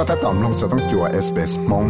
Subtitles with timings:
[0.00, 1.86] ็ถ้าตอมลงสต้องจัวเอสเปสมง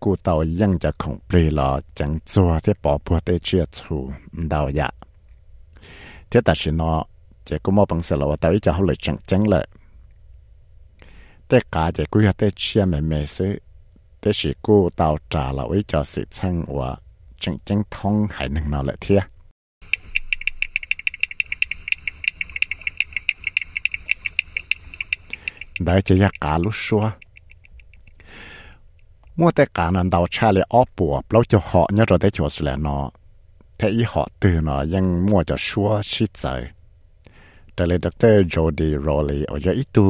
[0.00, 0.44] số sửa
[0.80, 1.62] cho cái một chân ở sửa tê cả tôi mua cái chân gà cái tên
[1.62, 1.62] hình ổn nhẹ tên cho cho chúng nông tê tê chia chủ tại một cho
[1.62, 1.62] sáng đầu rong thiết sĩ lũ app của frog id nó cho một cái tê
[1.62, 1.62] cả nó cho xua dân đó cái Australia thiết tàu chỉ lũ app cho là
[1.62, 2.18] bí và cho họ lên nó thiết cụ tàu dân cho không bì là chẳng
[2.26, 4.90] chua thiết bỏ bùa tê chia chủ đầu dạ.
[6.30, 7.04] Thiết ta chỉ nó
[7.44, 9.68] chỉ có một bằng sự là tại cho họ lại chẳng chẳng lại
[11.48, 13.60] tất cả chỉ cứ hết chia mẹ mẹ sự
[14.20, 16.96] tất chỉ cô tàu trả là với cho sự chân và
[17.40, 19.22] chẳng chẳng thông hay năng nào lại thiệt
[25.80, 27.12] đấy chỉ là cả lúc xưa
[29.39, 32.29] mua tất cả nên đầu cha lại ốp bùa lâu cho họ nhớ rồi để
[32.33, 33.09] cho sự là nó
[33.77, 36.61] thế ý họ từ nó ยัง mua cho xua xí trời
[37.75, 40.05] แต่เลยดรโจดีโรลีว่าจะอีตู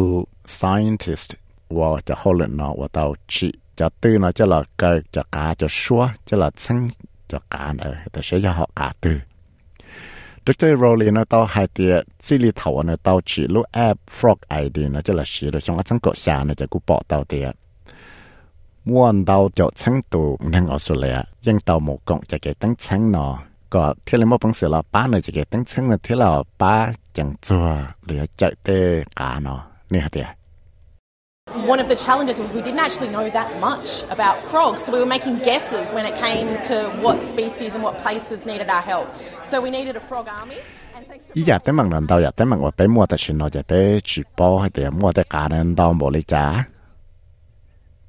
[0.57, 1.29] scientist
[1.77, 6.77] ว่าจะฮอลเลนเนาะว่าเตาชีจะตื้อเนาะจะละเกิดจะกาจะชัวจะละซึ่ง
[7.31, 9.17] จะการเออแต่ใช้ยาหอกาตื้อ
[10.45, 11.93] ดรโรลีเนาะเตาไฮเตีย
[12.25, 17.47] ซิลิเถาเนาะเตาชีลูแอป frog id เนาะจะละชีโดยช่องอันสังกษาเนาะจะกูปอเตาเตีย
[18.91, 20.21] ม่วนเตาจะซึ่งตู
[20.53, 23.33] นังออสเตรเลียยังเตาหมกงจะเกตั้งซึ่งเนาะ
[23.73, 26.29] ก็ที่เราไม่บังสือเราป้าเนี่ยจะเก็บตั้งซึ่งที่เรา
[26.61, 26.73] ป้า
[27.17, 27.65] จังจัว
[28.05, 28.69] หรือใจเต
[29.19, 29.59] กาเนาะ
[29.93, 30.29] นี่ฮะเดีย
[31.73, 34.99] One of the challenges was we didn't actually know that much about frogs, so we
[35.03, 39.07] were making guesses when it came to what species and what places needed our help.
[39.49, 40.59] So we needed a frog army.
[40.95, 43.71] And thanks to อีอยากแต่มังนันดาวอยากแต่มังว่าไปมัวแต่ชินเราจะไป
[44.09, 46.45] จีบอให้เดียมัวแต่การนันดาวบริจา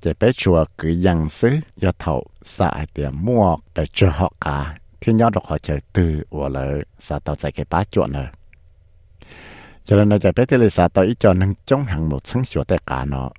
[0.02, 2.14] จะไปชัวคือยังซื้อยาเท่า
[2.56, 4.58] สายเดียมัวไปเจอหอกกา
[5.06, 6.66] thiên nhớ được họ chơi từ và là
[6.98, 8.28] sa tàu chạy cái bát chuột nữa
[9.84, 12.44] cho nên là chạy bé thì sa tàu ít cho nâng trong hàng một sáng
[12.44, 13.30] chuột tại cả nó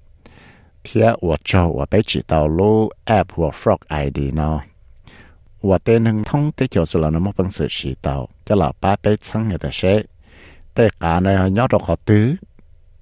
[0.87, 4.61] phía và cho và bé chỉ tàu lô app và frog id nó
[5.61, 8.55] và tên nâng thông tới chỗ số là nó một bằng sự chỉ tàu cho
[8.55, 10.03] là ba bé sáng người ta sẽ
[10.73, 12.35] tại cả nó nhớ được họ tứ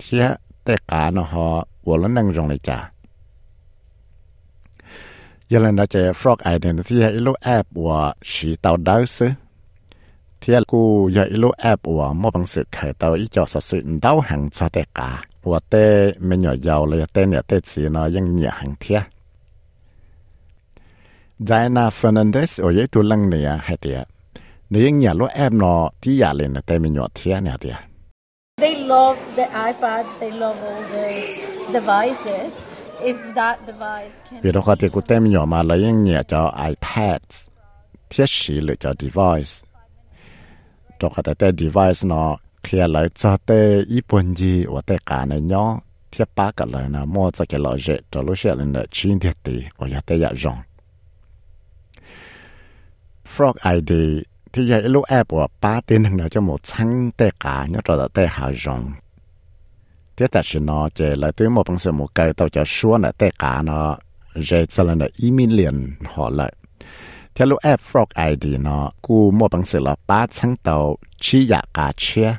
[0.01, 0.29] phía
[0.63, 2.31] tại cả nó họ và nó nâng
[5.50, 8.76] rong lại trả giờ lần đó chơi frog identity hay lúc app và chỉ tàu
[8.76, 9.28] đáo sư
[10.40, 15.10] thì กูอยากอีลูแอปว่ามอบังสึกเคยตัวอีจอสสึนดาวหังชอเตกา
[15.50, 15.84] ว่าเต้
[16.26, 19.00] ไม่หน่อยยาวเลยเต้เนี่ยเต้สีเนาะยังเหนียหังเทีย
[21.48, 23.98] จายนาเฟอร์นันเดสโอ้ยตัวลังเนี่ยให้เตีย
[24.70, 27.76] เนี่ยยังเหนียลูแอปเนาะที่อยากเลยนะเต้ไม่หน่อยเทียเนี่ยเตีย
[28.64, 31.08] They love the iPads, they love all the
[31.76, 32.52] devices.
[33.02, 36.22] If that device can vì đó có thể cụ tem nhỏ mà lấy những nhẹ
[36.28, 37.20] cho iPad
[38.10, 39.66] thiết sĩ lựa cho device.
[41.00, 44.80] Đó có thể tên device nó khi à lấy cho tê ý buồn gì và
[44.86, 45.80] tê cả này nhỏ
[46.12, 48.84] thiết ba cả lời nó mua cho cái loại dễ cho lúc sẽ lên là
[48.90, 50.58] chín thiết tỷ và ya tê ya rong
[53.36, 54.22] Frog ID
[54.52, 57.80] thì ya lúc app và ba tên hình nào cho một sáng tê cả, nhớ
[57.84, 58.92] cho tê hạ rong
[60.19, 62.97] thế tại sao nó chỉ là từ một bằng sự một cái tàu cho số
[62.97, 63.97] là tất cả nó
[64.35, 66.53] dễ cho là ý minh liền họ lại
[67.35, 71.45] theo lúc app frog id nó cú một bằng sự là ba trăm tàu chỉ
[71.45, 72.35] giá cả chia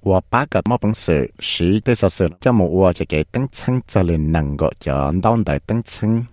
[0.00, 6.26] 我八个冇本事，是对说是，这么我就给等称这里能够叫当代等称。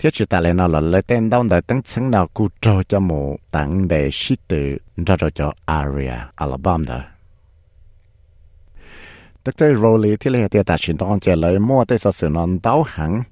[0.00, 3.00] thiết chỉ tại nó là lấy tên đón đời tăng sáng nào cụ trò cho
[3.00, 7.00] một tặng đề sĩ tử ra cho cho Aria, Alabama đó.
[9.44, 12.58] Tức tới Rowley thì lấy tiền tài chính đón chạy lấy mua tới sự non
[12.62, 13.22] đau hẳn.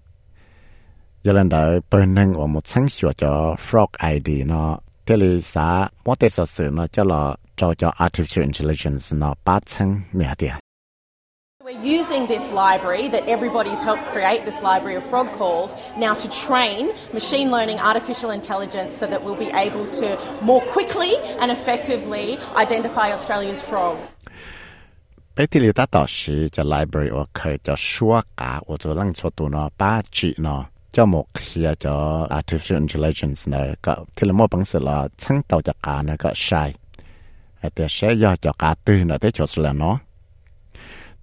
[1.24, 5.40] Giờ lần đời bên nâng ở một sáng sửa cho Frog ID nó thì lý
[5.40, 10.34] xã mua tới sự nó cho là cho cho Artificial Intelligence nó bát sáng mẹ
[10.38, 10.67] tiền.
[11.67, 16.27] We're using this library that everybody's helped create, this library of frog calls, now to
[16.45, 20.07] train machine learning artificial intelligence so that we'll be able to
[20.41, 24.07] more quickly and effectively identify Australia's frogs.
[25.33, 30.61] ไปที่ลิตาต่อชีจะ library ว่าเคยจะชัวกาว่าจะลังชตัวเนาะป้าจีเนาะ
[30.95, 31.93] จะหมกเคียจะ
[32.37, 36.63] artificial intelligence เนี่ยก็ที่ละมอบังสือละชั้งเต่าจากการเนี่ยก็ใช่
[37.73, 39.97] แต่ใช้ยอจากการตื่นเนี่ยได้จดแล้วเนาะ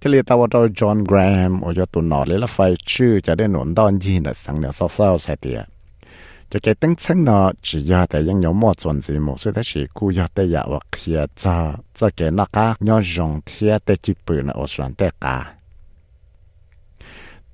[0.04, 1.18] ี่เรียกว่าตัวจอห์นแกร
[1.50, 2.58] มโอ้ยตัวหนอเลยละไฟ
[2.92, 5.60] ชื่อจะได้หนุนตอนยีนสังเนี่ยเศร้าๆใส่เตีย
[6.50, 11.56] จะเกิดตั้งชั้นเนาะจียาแต่ยังยอมมอดส่วนสีหมกสุดท้ายกูยาแต่อยากว่าเคลียจ้า
[11.98, 15.38] จะเกิดนักกาย้อนยงเทียแต่จีปืนออสลันแต่กา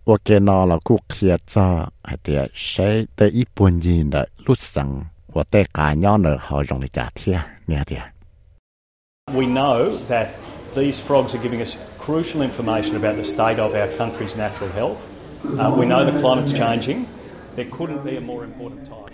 [0.09, 1.67] ว่าเกนอเรากูเคลียจ้า
[2.05, 4.89] ไอเตียใช้แต่อีปุ่นยีนได้ลุสัง
[5.35, 7.37] ว่าแต่กาย้อนเนอเขาจงในจ่าเทีย
[7.67, 8.03] เนี่ยเตีย
[9.39, 9.77] We know
[10.11, 10.27] that
[10.75, 15.11] these frogs are giving us crucial information about the state of our country's natural health.
[15.45, 17.07] Uh, we know the climate's changing.
[17.57, 19.09] There couldn't be a more important time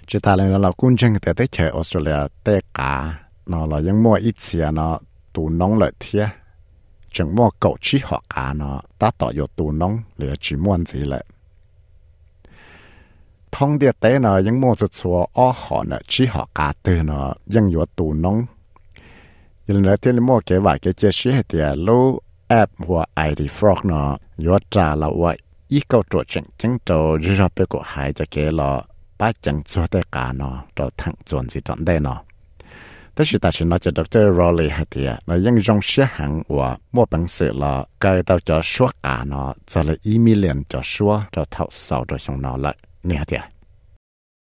[0.06, 4.02] chỉ ta là nó cũng chẳng thể tới chơi Australia tới cả nó là những
[4.02, 4.98] mua ít xíu nó
[5.32, 6.28] tụ nông lợi thiệt
[7.10, 10.86] chẳng mua cậu chỉ họ cả nó ta tạo vô tụ nông để chỉ muốn
[10.86, 11.24] gì lại
[13.54, 17.34] thông địa tế nó những mô số ở họ nó chỉ họ cả từ nó
[17.46, 18.44] những yếu tù nông
[19.66, 23.76] nhưng là thiên mô cái vài cái chế sĩ thì lô app của ID Frog
[23.84, 27.82] nó yếu trả là vậy ý câu trò chuyện chứng trò rửa ra bê của
[27.84, 28.82] hai cái cái là
[29.18, 32.22] ba chẳng cho cả nó trò thẳng chuẩn gì chọn đây nó
[33.14, 34.18] tất nhiên ta sẽ nói cho Dr.
[34.18, 38.60] Rowley hay thì nó những dòng xe hàng của mua bằng là cái tao cho
[38.62, 42.76] số cả nó cho là ý million cho số cho thảo sau cho xong lại
[43.04, 43.54] näher til jer.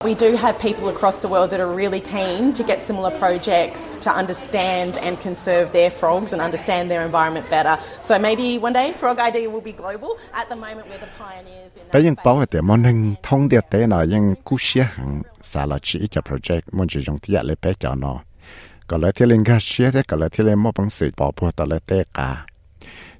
[0.04, 3.96] We do have people across the world that are really keen to get similar projects
[3.96, 7.76] to understand and conserve their frogs and understand their environment better.
[8.00, 10.16] So maybe one day Frog ID will be global.
[10.32, 11.92] At the moment we're the pioneers in that.
[11.92, 16.06] Bayin bảo te morning thong dia te na yang ku xia hang sa la chi
[16.06, 18.20] cha project mon chi jong ti ya le pe cha no.
[18.86, 21.32] Ka la ti len ga xia te ka la ti le mo bang se pa
[21.32, 22.46] po ta le te ka.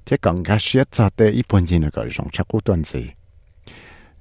[0.05, 2.85] Te kang ga xia cha te i pon ji na ka jong cha ku tuan
[2.85, 3.03] si.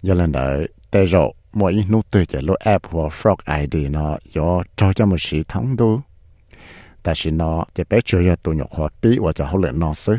[0.02, 1.23] Yalanda แต่เรา
[1.58, 4.49] มวยนู้ตัวจะรู้แอปว่า Frog ID เนาะย่อ
[4.79, 5.90] จอยมือสีทั้งดู
[7.02, 10.14] แต่สิเนาะจะไปช่วยตัวหยกหัวปีว่าจะเขาเหลือนอซึ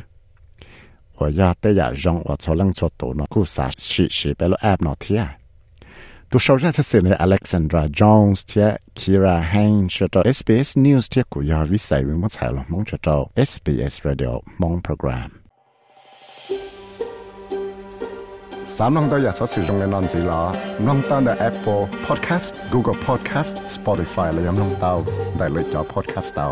[1.18, 5.24] ว่าอยากแต่อยากร้องว่าชอลังชอตัวเนาะกูสาสีสีไปรู้แอปเนาะเทีย
[6.30, 8.68] ตัวชาวราชสินเลยอเล็กซานดราจอนส์เทีย
[8.98, 13.10] คีราแฮนชอต SBS News เทียกูยาวิสัยวิมังใช่หรอมองชอต
[13.50, 15.39] SBS Radio มองโปรแกรม
[18.82, 20.42] สามน้องตัวอย่าสอสื่อตรงในนอนสีหลอ
[20.88, 24.94] น้องตาใน Apple Podcast Google Podcast Spotify และยังน้องเตา
[25.38, 26.48] ได้เลยจอ Podcast เตา